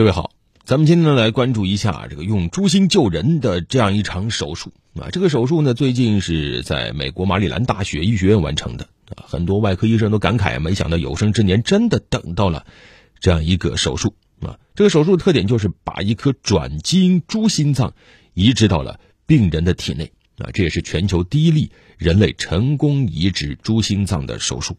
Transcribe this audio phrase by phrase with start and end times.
[0.00, 0.30] 各位好，
[0.64, 5.10] 咱们今天呢来关注一下这个用猪心救人的这样一场手术啊。
[5.12, 9.28] 这个手术呢，最近是在美国马里兰大学医学院完成的啊。
[9.28, 12.64] 很多外科医生都感慨，没想到有生之年真的等到了
[13.20, 14.58] 这样一个手术啊。
[14.74, 17.92] 这个手术的特点就是把一颗转基因猪心脏
[18.32, 24.78] 移植到了病人的体内啊，这也是全球第一例人类成功移植猪心脏的手术。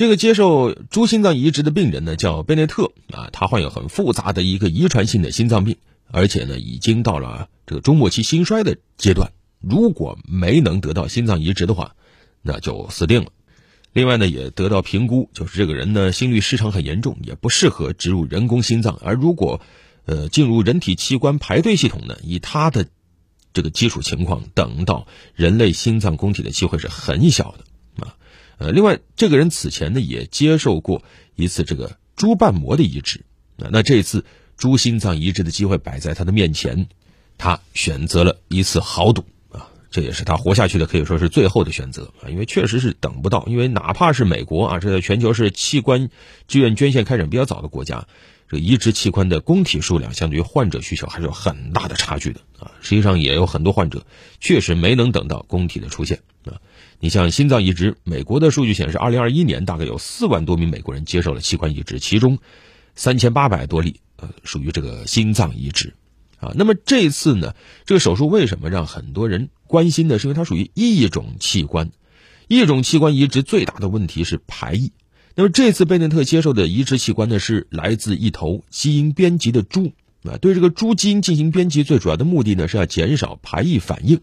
[0.00, 5.76] 这个接受猪心脏移植的病人呢，叫贝内特啊，他患有很复杂的一个遗传性的心脏病，
[6.10, 9.32] 而且呢，已经到了这个中末期心衰的阶段。
[9.60, 11.96] 如果没能得到心脏移植的话，
[12.40, 13.30] 那就死定了。
[13.92, 18.98] 另外呢，也得到评估，就是这个人呢，心律失常很严重，也不适合植入人工心脏。
[19.02, 19.60] 而如果，
[20.06, 22.86] 呃，进入人体器官排队系统呢，以他的
[23.52, 27.64] 这个基础情况，等到人类心脏供体的机会是很小的。
[28.60, 31.02] 呃，另外，这个人此前呢也接受过
[31.34, 33.24] 一次这个猪瓣膜的移植，
[33.56, 34.26] 那这次
[34.58, 36.86] 猪心脏移植的机会摆在他的面前，
[37.38, 46.10] 他选择了一次豪赌啊，这也是他活下去的可以说是最后的选择啊，因为确实是等不到，因为哪怕是美国啊，这在全球是器官
[46.46, 48.06] 志愿捐献开展比较早的国家，
[48.46, 54.04] 这移植器官的供体数量相对于患者需求还是有很大的差距的啊，实际上也有很多患者
[54.38, 56.60] 确实没能等到供体的出现啊。
[57.02, 62.38] 你像心脏移植，美国的数据显示，二零二一年大概有四万多名美国人接受了器官移植，其中
[62.94, 65.94] 三千八百多例呃属于这个心脏移植，
[66.40, 67.54] 啊，那么这次呢，
[67.86, 70.18] 这个手术为什么让很多人关心呢？
[70.18, 71.90] 是因为它属于一种器官，
[72.48, 74.92] 一种器官移植最大的问题是排异。
[75.34, 79.92] 那么这次贝内特接受的移植器官呢，是来自一头基因编辑的猪，
[80.24, 84.20] 啊，对这个猪基因进行编辑，最主要的目的呢是要减少排异反应。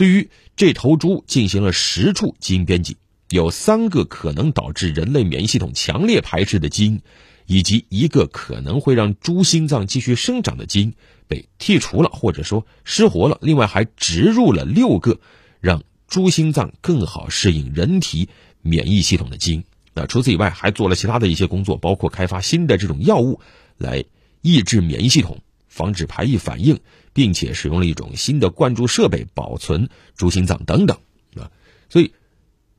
[0.00, 2.96] 对于这头猪进行了十处基因编辑，
[3.28, 7.02] 有三个可能导致人类免疫系统强烈排斥的基因，
[7.44, 10.94] 以及一个可能会让猪心脏继续生长的基因
[11.28, 13.36] 被剔除了，或者说失活了。
[13.42, 15.20] 另外还植入了六个
[15.60, 18.30] 让猪心脏更好适应人体
[18.62, 19.62] 免疫系统的基因。
[19.92, 23.38] 那除此以外，还做了其他的一些工作，包括开发新的这种药物
[23.76, 24.02] 来
[24.40, 25.42] 抑制免疫系统。
[25.70, 26.80] 防止排异反应，
[27.14, 30.98] 并且使用了一种新的灌注设备保存猪心脏等等
[31.36, 31.50] 啊，
[31.88, 32.12] 所以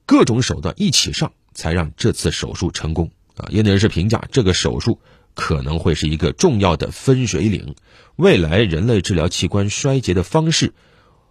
[0.05, 3.47] 各种手段一起上，才让这次手术成功啊。
[3.49, 4.99] 业内人士评价，这个手术
[5.33, 7.75] 可能会是一个重要的分水岭，
[8.17, 10.73] 未来人类治疗器官衰竭的方式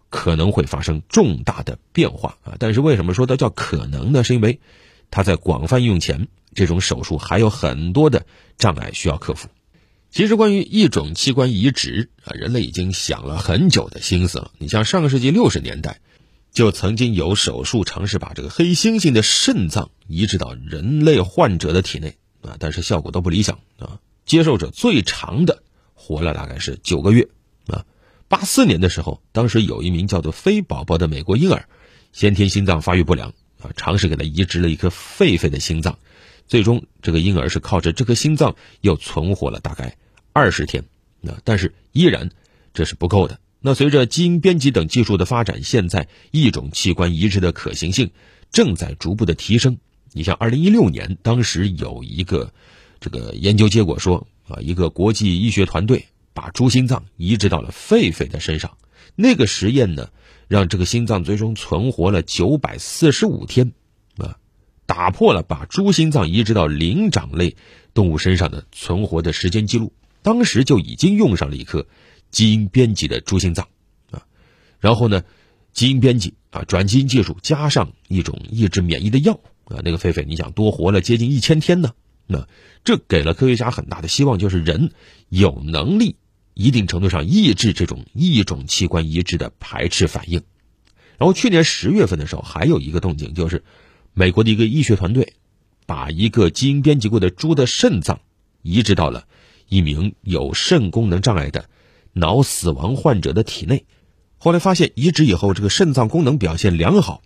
[0.08, 2.56] 可能会发生重大的变化啊。
[2.58, 4.24] 但是为什么说它叫可能呢？
[4.24, 4.60] 是因为
[5.10, 8.24] 它在广泛应用前，这种手术还有很多的
[8.56, 9.48] 障碍需要克服。
[10.10, 14.50] 其实，关于一种器官移植啊，人类已经想了很久的心思了。
[14.58, 16.00] 你像上个世纪六十年代，
[16.52, 24.00] 就曾经有手术尝试把这个黑猩猩的肾脏移植到人类患者的体内啊，但是效果都不理想啊。
[24.26, 25.62] 接受者最长的
[25.94, 27.28] 活了大概是九个月
[27.68, 27.86] 啊。
[28.26, 31.68] 八四年的时候，当时有一名叫做“飞宝宝”的美国婴儿，
[32.12, 33.28] 先天心脏发育不良
[33.60, 36.00] 啊，尝试给他移植了一颗狒狒的心脏。
[36.48, 39.96] 最终，这个婴儿是靠着这颗心脏又存活了大概
[40.32, 40.84] 二十天，
[41.20, 42.30] 那但是依然
[42.72, 43.40] 这是不够的。
[43.60, 48.10] 那随着基因编辑等技术的发展，现在一种器官移植的可行性
[48.50, 49.78] 正在逐步的提升。
[50.12, 52.52] 你像二零一六年，当时有一个
[53.00, 58.78] 这个研究结果说啊，一个国际医学团队把猪心脏移植到了狒狒的身上，
[59.14, 60.08] 那个实验呢，
[60.48, 63.72] 让这个心脏最终存活了九百四十五天。
[64.16, 64.36] 啊
[64.86, 67.54] 打破了把猪心脏移植到灵长类
[67.94, 69.92] 动物身上的存活的时间记录，
[70.22, 71.86] 当时就已经用上了一颗
[72.30, 73.68] 基因编辑的猪心脏
[74.10, 74.26] 啊，
[74.78, 75.22] 然后呢，
[75.72, 81.94] 基因编辑啊，转基因技术加上一种抑制免疫的药啊，那个狒狒你想多活了接近一千天呢，
[82.26, 82.46] 那
[82.84, 84.92] 这给了科学家很大的希望，就是人
[85.28, 86.16] 有能力
[86.54, 90.42] 一定程度上抑制这种异种器官移植的排斥反应。
[91.18, 93.62] 然后去年十月份的时候，还有一个动静就是。
[94.12, 95.34] 美国的一个医学团队，
[95.86, 98.20] 把一个基因编辑过的猪的肾脏
[98.60, 99.28] 移植到了
[99.70, 101.70] 一名有肾功能障碍的
[102.12, 103.86] 脑死亡患者的体内，
[104.36, 107.22] 后来发现移植以后，这个肾脏功能表现良好。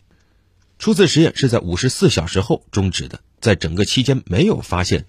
[0.78, 5.06] 初次实验是在五十四小时后终止的，在整个期间没有发现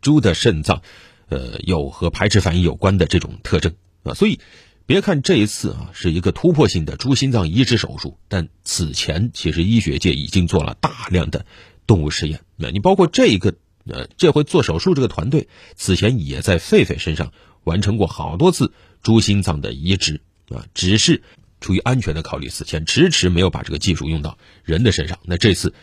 [0.00, 0.82] 猪的肾脏，
[1.28, 4.40] 呃，有和排斥反应有关的这种特征啊，所以。
[4.88, 11.44] 别看这一次啊是一个突破性的猪心脏移植手术，但此前其实医学界已经做了大量的
[11.86, 12.40] 动物实验。
[12.56, 13.54] 那你包括这一个
[13.88, 17.32] 呃这回做手术这个团队，此前也在狒狒身上
[17.64, 20.20] 完成过好多次猪心脏的移植
[20.50, 21.22] 啊，只是
[21.60, 25.18] 出于安全的考虑，此前迟迟没有把这个技术用到人的身上。
[25.24, 25.74] 那这次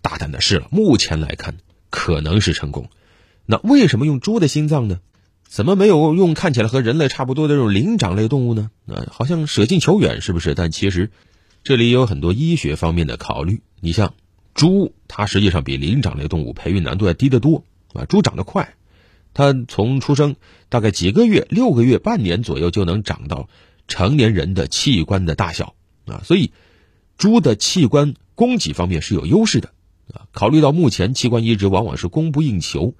[0.00, 1.56] 大胆的试了，目前来看
[1.90, 2.88] 可能是成功。
[3.44, 5.00] 那为什么用猪的心脏呢？
[5.48, 8.70] 怎么没有用看起来和人类差不多的这种灵长类动物呢？
[8.86, 10.54] 啊，好像舍近求远，是不是？
[10.54, 11.10] 但其实
[11.64, 13.62] 这里有很多医学方面的考虑。
[13.80, 14.12] 你像
[14.58, 17.62] 猪，它实际上比灵长类动物培育难度要低得多
[17.94, 18.06] 啊。
[18.06, 18.74] 猪长得快，
[19.32, 20.34] 它从出生
[20.68, 23.48] 大概几个月、六个月、半年左右就能长到
[23.86, 25.76] 成年人的器官的大小
[26.06, 26.50] 啊，所以
[27.16, 29.70] 猪的器官供给方面是有优势的
[30.12, 30.26] 啊。
[30.32, 32.94] 考虑到目前器官移植往往是供不应求。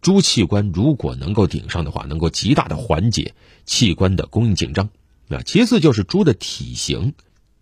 [0.00, 3.32] 猪器官如果能够顶上的话，能够极大的缓解
[3.64, 4.90] 器官的供应紧张。
[5.28, 7.14] 啊，其次就是猪的体型，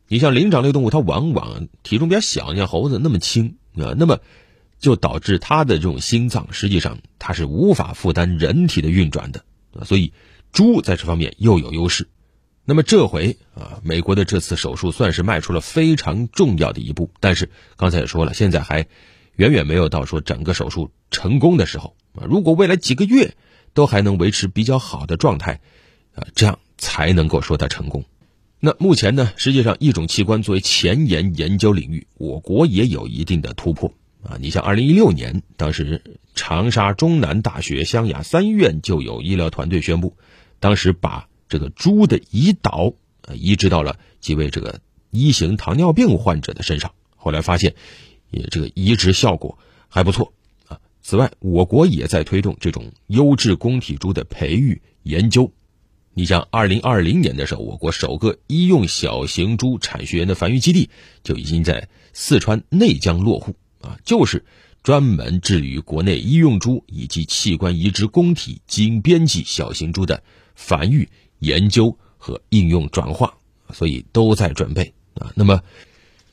[0.08, 4.20] 你像灵长类动物，它往往体重比较小，像猴子那么轻啊，那么
[4.78, 10.12] 就导致它的这种心脏实际上它是无法负担人体的运转的啊，所以
[10.52, 12.08] 猪在这方面又有优势。
[12.66, 18.86] 那么这回啊，美国的这次手术算是迈出了非常重要的一步，但是刚才也说了，现在还
[19.36, 21.96] 远远没有到说整个手术成功的时候。
[22.14, 23.34] 啊，如果未来几个月
[23.72, 25.60] 都还能维持比较好的状态，
[26.14, 28.04] 啊，这样才能够说它成功。
[28.66, 34.38] 那目前呢，实际上一种器官作为前沿研究领域，我国也有一定的突破啊。
[34.40, 36.00] 你像二零一六年，当时
[36.34, 40.16] 长沙中南大学湘雅三院就有医疗团队宣布，
[40.60, 42.94] 当时把这个猪的胰岛
[43.26, 44.80] 啊移植到了几位这个
[45.10, 47.74] 一型糖尿病患者的身上，后来发现，
[48.30, 49.58] 也这个移植效果
[49.88, 50.32] 还不错
[50.68, 50.80] 啊。
[51.02, 55.52] 此外，我国也在推动这种优质供体猪的培育研究。
[56.14, 60.88] 你像二零二零年的时候，我国首个医用小型猪产学研的繁育基地
[61.22, 64.44] 就已经在四川内江落户啊，就是
[64.82, 70.22] 专门致力于国内医用猪以及器官移植供体基因编辑小型猪的
[70.54, 71.08] 繁育
[71.40, 73.34] 研究和应用转化，
[73.72, 75.32] 所以都在准备啊。
[75.34, 75.62] 那么，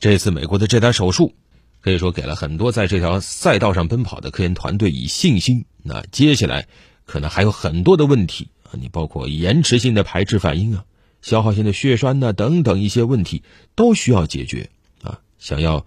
[0.00, 1.34] 这次美国的这台手术。
[1.80, 5.64] 可以说给了很多在这条赛道上奔跑的科研团队以信心。
[5.82, 6.68] 那接下来
[7.06, 8.46] 可能还有很多的问题，
[8.80, 10.84] 你包括延迟性的排斥反应啊、
[11.20, 13.42] 消耗性的血栓呐等等一些问题
[13.74, 14.70] 都需要解决
[15.02, 15.20] 啊。
[15.38, 15.86] 想要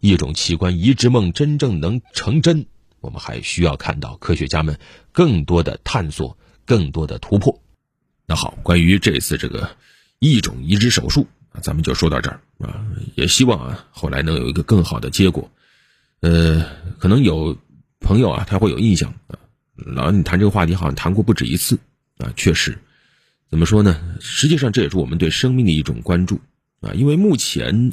[0.00, 2.66] 一种器官移植梦真正能成真，
[3.00, 4.78] 我们还需要看到科学家们
[5.12, 7.60] 更多的探索、更多的突破。
[8.26, 9.76] 那好，关于这次这个
[10.18, 11.60] 异种移植手术啊。
[11.60, 15.50] 咱们就说到这儿啊，也希望啊后来能有一个更好的结果。
[16.20, 16.66] 呃，
[16.98, 17.58] 可能有
[18.00, 19.38] 朋友啊他会有印象啊，
[19.76, 21.78] 老你谈这个话题好像谈过不止一次
[22.18, 22.78] 啊，确实，
[23.50, 24.16] 怎么说呢？
[24.20, 26.40] 实际上这也是我们对生命的一种关注
[26.80, 27.92] 啊，因为目前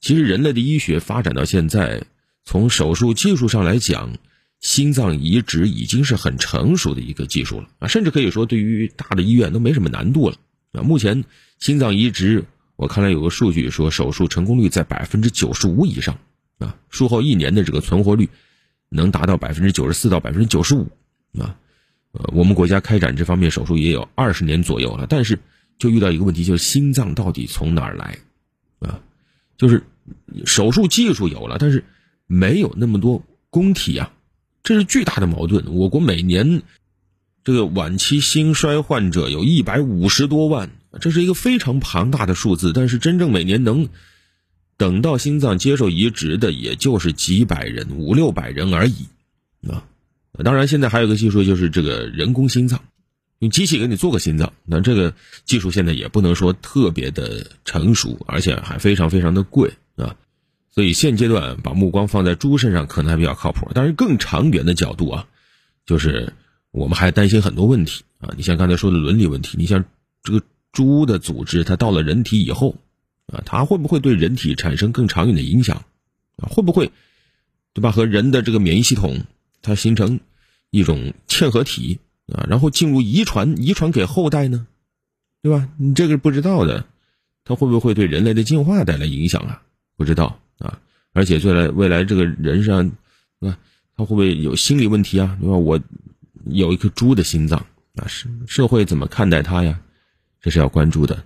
[0.00, 2.02] 其实人类的医学发展到现在，
[2.44, 4.16] 从手术技术上来讲，
[4.60, 10.36] 心脏移植已经是很成熟的一个技术了啊，甚至可以说对于大的医院都没什么难度了
[10.72, 10.82] 啊。
[10.82, 11.24] 目前
[11.58, 12.44] 心脏移植。
[12.76, 16.16] 我看来有个数据说，手术成功率在百分之九十五以上，
[16.58, 18.28] 啊，术后一年的这个存活率
[18.88, 20.88] 能达到百分之九十四到百分之九十五，
[21.40, 21.58] 啊，
[22.12, 25.38] 呃，我们国家开展这方面手术也有二十年左右了，但是
[25.78, 28.18] 就遇到一个问题，就是心脏到底从哪儿来，
[28.80, 29.00] 啊，
[29.56, 29.82] 就是
[30.44, 31.84] 手术技术有了，但是
[32.26, 34.12] 没有那么多供体啊，
[34.62, 35.74] 这是巨大的矛盾。
[35.74, 36.62] 我国每年
[37.44, 40.70] 这个晚期心衰患者有一百五十多万。
[41.00, 43.90] 这是一个非常庞大的数字，但是真正每年能
[44.78, 49.06] 等到心脏接受移植的，也就是几百人、五六百人而已
[49.70, 49.84] 啊。
[50.44, 52.80] 当然，现在还有个技术，就是这个人工心脏，
[53.40, 54.52] 用机器给你做个心脏。
[54.64, 55.14] 那这个
[55.44, 60.16] 技术现在也不能说特别的成熟，而且还非常非常的贵啊。
[60.70, 63.70] 所以现阶段把目光放在猪身上可能还比较靠谱。
[63.74, 65.26] 但是更长远的角度啊，
[65.86, 66.32] 就是
[66.70, 68.30] 我们还担心很多问题啊。
[68.36, 69.84] 你像刚才说的伦理问题，你像
[70.22, 70.42] 这个。
[70.70, 72.76] 猪的组织，它到了人体以后，
[73.26, 75.82] 啊，它会不会对人体产生更长远的影响？
[76.36, 76.92] 啊，会不会，
[77.72, 77.90] 对吧？
[77.90, 79.24] 和人的这个免疫系统，
[79.62, 80.20] 它形成
[80.70, 81.98] 一种嵌合体
[82.32, 84.66] 啊，然后进入遗传，遗传给后代呢？
[85.42, 85.68] 对吧？
[85.78, 86.84] 你这个是不知道的，
[87.44, 89.62] 它会不会对人类的进化带来影响啊？
[89.96, 90.80] 不知道啊。
[91.12, 92.90] 而且未来未来这个人上，
[93.40, 93.58] 啊，
[93.96, 95.38] 他会不会有心理问题啊？
[95.40, 95.56] 对吧？
[95.56, 95.80] 我
[96.44, 99.80] 有一颗猪的心脏，啊，社社会怎么看待它呀？
[100.40, 101.24] 这是要关注的，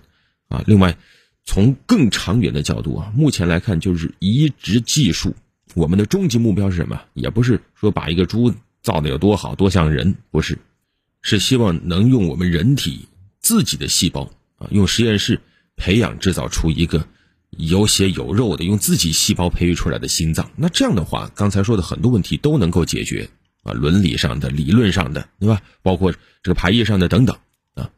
[0.49, 0.97] 啊，另外，
[1.45, 5.35] 从更长远的角度啊，目前来看，就是移植技术，
[5.75, 7.03] 我们的终极目标是什么？
[7.15, 8.53] 也不是说把一个猪
[8.83, 10.59] 造的有多好多像人，不是，
[11.23, 13.09] 是希望能用我们人体
[13.41, 15.41] 自己的细胞啊，用实验室
[15.77, 17.07] 培养制造出一个
[17.51, 20.51] 有血有肉的，用自己细胞培育出来的心脏。
[20.57, 23.29] 那这样的话，刚才说的很多问题都能够解决
[23.63, 25.63] 啊，伦理上的、理论上的，对吧？
[25.83, 26.13] 包括
[26.43, 27.37] 这个排异上的等等
[27.75, 27.89] 啊。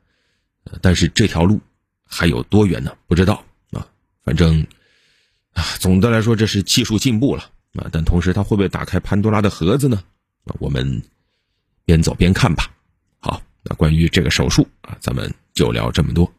[0.83, 1.61] 但是这条路
[2.07, 2.93] 还有多远呢？
[3.07, 3.87] 不知道啊。
[4.23, 4.67] 反正
[5.53, 7.89] 啊，总的来说这是技术进步了啊。
[7.91, 10.03] 但同时，它会不会打开潘多拉的盒子呢？
[10.59, 11.03] 我们
[11.85, 12.71] 边走边看吧。
[13.19, 16.31] 好，那关于这个手术啊，咱们就聊这么多。